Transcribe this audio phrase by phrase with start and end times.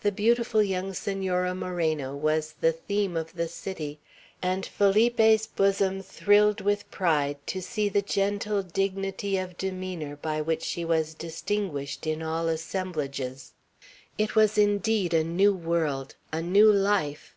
[0.00, 3.98] The beautiful young Senora Moreno was the theme of the city;
[4.40, 10.62] and Felipe's bosom thrilled with pride to see the gentle dignity of demeanor by which
[10.62, 13.52] she was distinguished in all assemblages.
[14.16, 17.34] It was indeed a new world, a new life.